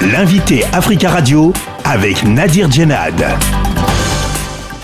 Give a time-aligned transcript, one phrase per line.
[0.00, 1.52] L'invité Africa Radio
[1.84, 3.20] avec Nadir Djenad.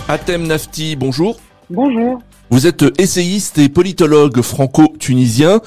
[0.09, 1.37] Atem Nafti, bonjour.
[1.71, 2.21] Bonjour.
[2.51, 5.61] Vous êtes essayiste et politologue franco-tunisien.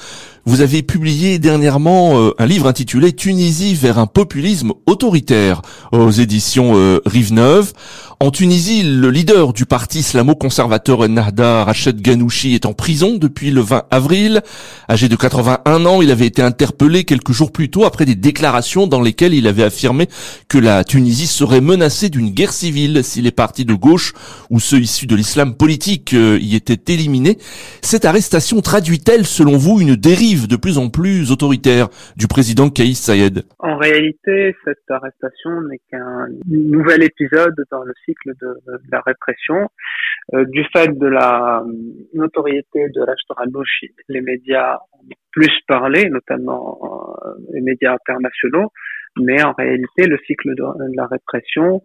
[0.48, 5.60] Vous avez publié dernièrement euh, un livre intitulé Tunisie vers un populisme autoritaire
[5.92, 7.74] aux éditions euh, Rive Neuve.
[8.20, 13.60] En Tunisie, le leader du parti islamo-conservateur Ennahda, Rached Ghanouchi, est en prison depuis le
[13.60, 14.42] 20 avril.
[14.90, 18.86] Âgé de 81 ans, il avait été interpellé quelques jours plus tôt après des déclarations
[18.86, 20.08] dans lesquelles il avait affirmé
[20.48, 24.14] que la Tunisie serait menacée d'une guerre civile si les partis de gauche
[24.50, 27.38] ou ceux issus de l'islam politique euh, y étaient éliminés.
[27.82, 33.00] Cette arrestation traduit-elle, selon vous, une dérive de plus en plus autoritaire du président Kaïs
[33.00, 38.54] Saïed En réalité, cette arrestation n'est qu'un nouvel épisode dans le cycle de,
[38.92, 39.68] la répression.
[40.34, 41.64] Euh, du fait de la
[42.12, 48.70] notoriété de Rashtaranouch, les médias ont plus parlé, notamment euh, les médias internationaux,
[49.18, 50.64] mais en réalité, le cycle de,
[50.94, 51.82] la répression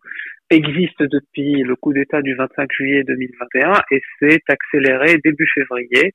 [0.49, 6.11] existe depuis le coup d'État du 25 juillet 2021 et s'est accéléré début février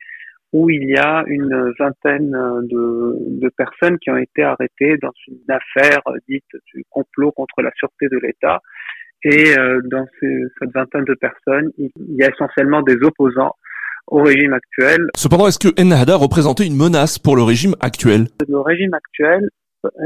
[0.52, 5.38] où il y a une vingtaine de, de, personnes qui ont été arrêtées dans une
[5.48, 8.60] affaire dite du complot contre la sûreté de l'État.
[9.24, 13.54] Et euh, dans cette vingtaine de personnes, il y a essentiellement des opposants
[14.06, 15.06] au régime actuel.
[15.16, 18.28] Cependant, est-ce que Ennahda représentait une menace pour le régime actuel?
[18.48, 19.50] Le régime actuel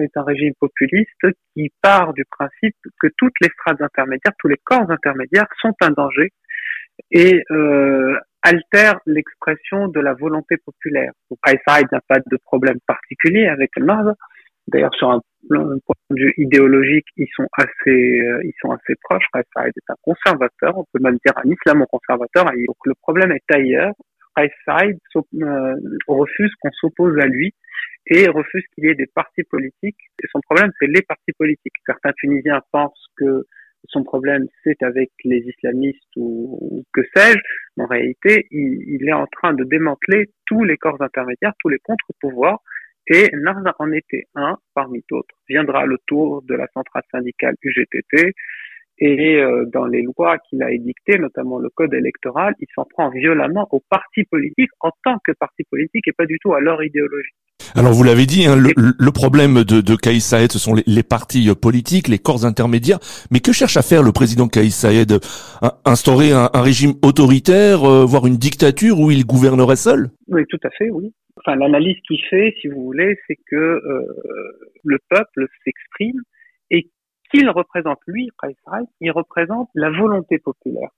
[0.00, 4.58] est un régime populiste qui part du principe que toutes les strates intermédiaires, tous les
[4.64, 6.32] corps intermédiaires sont un danger
[7.10, 11.12] et euh, altère l'expression de la volonté populaire.
[11.30, 14.14] Il n'a pas de problème particulier avec le Nord.
[14.68, 19.24] D'ailleurs, sur un point de vue idéologique, ils sont assez, euh, ils sont assez proches.
[19.32, 22.44] Raïsaïd est un conservateur, on peut même dire un islamo-conservateur.
[22.44, 23.92] Donc, le problème est ailleurs.
[24.36, 25.74] Raïsaïd euh,
[26.06, 27.52] refuse qu'on s'oppose à lui
[28.06, 29.98] et refuse qu'il y ait des partis politiques.
[30.22, 31.74] Et son problème, c'est les partis politiques.
[31.86, 33.44] Certains Tunisiens pensent que
[33.88, 37.38] son problème c'est avec les islamistes ou, que sais-je.
[37.78, 42.60] En réalité, il, est en train de démanteler tous les corps intermédiaires, tous les contre-pouvoirs,
[43.08, 45.34] et Narza en était un parmi d'autres.
[45.48, 48.34] Viendra le tour de la centrale syndicale UGTT,
[48.98, 53.10] et euh, dans les lois qu'il a édictées, notamment le code électoral, il s'en prend
[53.10, 56.84] violemment aux partis politiques en tant que partis politiques et pas du tout à leur
[56.84, 57.32] idéologie.
[57.74, 61.48] Alors vous l'avez dit, hein, le, problème de, de Kaïs Saïd, ce sont les, partis
[61.48, 62.98] euh, politiques, les corps intermédiaires.
[63.30, 65.18] Mais que cherche à faire le président Kaïs Saïd
[65.84, 70.10] Instaurer un, régime autoritaire, euh, voire une dictature où il gouvernerait seul?
[70.28, 71.12] Oui, tout à fait, oui.
[71.38, 73.80] Enfin, l'analyse qu'il fait, si vous voulez, c'est que
[74.84, 76.20] le peuple s'exprime
[76.70, 76.90] et
[77.32, 78.28] qu'il représente, lui,
[79.00, 80.90] il représente la volonté populaire.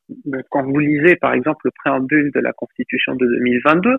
[0.50, 3.96] quand vous lisez, par exemple, le préambule de la Constitution de 2022,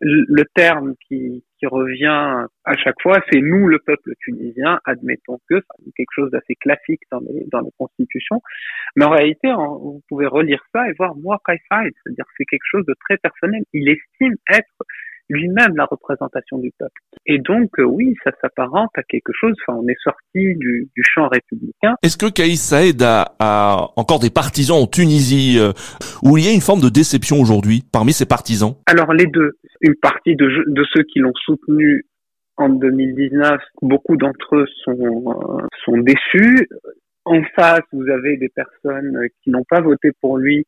[0.00, 5.60] le terme qui, qui revient à chaque fois, c'est nous, le peuple tunisien, admettons que,
[5.84, 8.40] c'est quelque chose d'assez classique dans les, dans les constitutions.
[8.96, 12.94] Mais en réalité, vous pouvez relire ça et voir moi, c'est-à-dire c'est quelque chose de
[13.00, 13.62] très personnel.
[13.72, 14.74] Il estime être
[15.30, 17.00] lui-même la représentation du peuple.
[17.26, 21.02] Et donc, euh, oui, ça s'apparente à quelque chose, enfin, on est sorti du, du
[21.02, 21.94] champ républicain.
[22.02, 25.72] Est-ce que Kaïs Saïd a, a, encore des partisans en Tunisie, euh,
[26.22, 28.74] où il y a une forme de déception aujourd'hui parmi ses partisans?
[28.86, 29.52] Alors, les deux.
[29.80, 32.04] Une partie de, de ceux qui l'ont soutenu
[32.56, 36.68] en 2019, beaucoup d'entre eux sont, euh, sont déçus.
[37.24, 40.66] En face, vous avez des personnes qui n'ont pas voté pour lui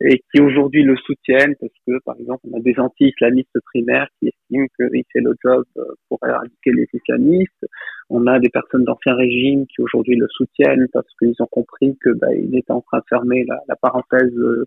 [0.00, 4.28] et qui aujourd'hui le soutiennent parce que, par exemple, on a des anti-islamistes primaires qui
[4.28, 7.66] estiment qu'il fait le job euh, pour éradiquer les islamistes.
[8.10, 12.10] On a des personnes d'ancien régime qui aujourd'hui le soutiennent parce qu'ils ont compris que
[12.10, 14.64] bah, il était en train de fermer la, parenthèse euh,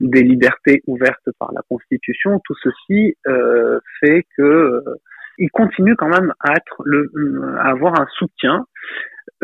[0.00, 2.40] des libertés ouvertes par la Constitution.
[2.44, 4.82] Tout ceci euh, fait que euh,
[5.38, 7.10] il continue quand même à être le,
[7.58, 8.66] à avoir un soutien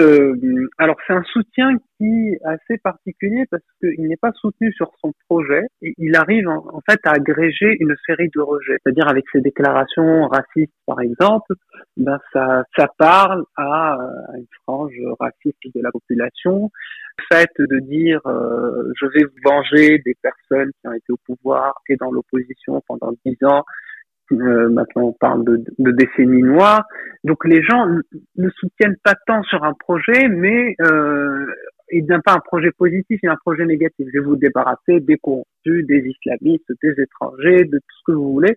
[0.00, 4.90] euh, alors c'est un soutien qui est assez particulier parce qu'il n'est pas soutenu sur
[5.00, 5.62] son projet.
[5.82, 10.26] Et il arrive en, fait à agréger une série de rejets, c'est-à-dire avec ses déclarations
[10.28, 11.54] racistes par exemple,
[11.96, 13.98] ben ça, ça parle à,
[14.36, 16.70] une frange raciste de la population.
[17.18, 21.18] Le fait de dire euh, je vais vous venger des personnes qui ont été au
[21.24, 23.64] pouvoir et dans l'opposition pendant dix ans
[24.40, 26.84] euh, maintenant, on parle de, décennies noires.
[27.24, 27.86] Donc, les gens
[28.36, 31.46] ne soutiennent pas tant sur un projet, mais euh,
[31.90, 34.06] ils n'ont pas un projet positif, il y a un projet négatif.
[34.12, 38.32] Je vais vous débarrasser des corrompus, des islamistes, des étrangers, de tout ce que vous
[38.32, 38.56] voulez.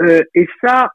[0.00, 0.90] Euh, et ça,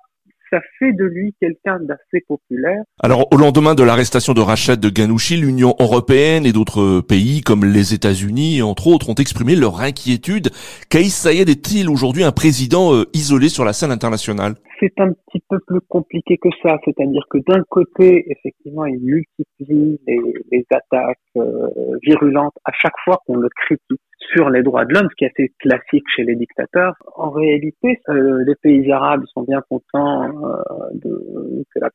[0.50, 2.84] ça fait de lui quelqu'un d'assez populaire.
[3.02, 7.66] Alors, au lendemain de l'arrestation de Rachid de Ghanouchi, l'Union européenne et d'autres pays comme
[7.66, 10.50] les États-Unis, entre autres, ont exprimé leur inquiétude.
[10.90, 14.56] Kaïs Sayed est-il aujourd'hui un président euh, isolé sur la scène internationale?
[14.80, 16.78] C'est un petit peu plus compliqué que ça.
[16.86, 20.20] C'est-à-dire que d'un côté, effectivement, il multiplie les,
[20.52, 21.68] les attaques euh,
[22.04, 24.02] virulentes à chaque fois qu'on le critique
[24.34, 26.96] sur les droits de l'homme, ce qui est assez classique chez les dictateurs.
[27.16, 30.62] En réalité, euh, les pays arabes sont bien contents euh,
[30.94, 31.90] de, que la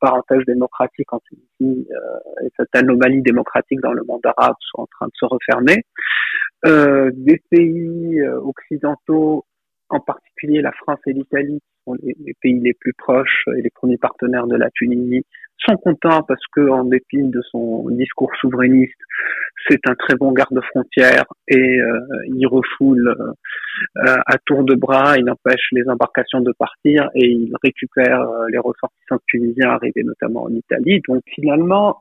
[0.46, 5.06] démocratique en Tunisie euh, et cette anomalie démocratique dans le monde arabe soit en train
[5.06, 5.82] de se refermer.
[6.64, 9.44] Euh, des pays occidentaux,
[9.88, 13.99] en particulier la France et l'Italie, sont les, pays les plus proches et les premiers
[13.99, 15.25] partenaires de la Tunisie,
[15.58, 18.99] sont contents parce que, en dépit de son discours souverainiste,
[19.69, 23.14] c'est un très bon garde-frontière et euh, il refoule
[23.96, 28.46] euh, à tour de bras, il empêche les embarcations de partir et il récupère euh,
[28.50, 31.00] les ressortissants tunisiens arrivés notamment en Italie.
[31.08, 31.99] Donc finalement,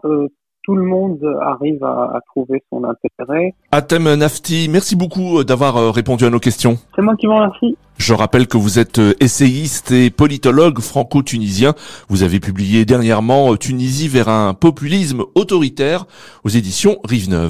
[0.63, 3.53] tout le monde arrive à, à, trouver son intérêt.
[3.71, 6.77] Atem Nafti, merci beaucoup d'avoir répondu à nos questions.
[6.95, 7.77] C'est moi qui vous remercie.
[7.97, 11.75] Je rappelle que vous êtes essayiste et politologue franco-tunisien.
[12.09, 16.05] Vous avez publié dernièrement Tunisie vers un populisme autoritaire
[16.43, 17.39] aux éditions Rive Neuve.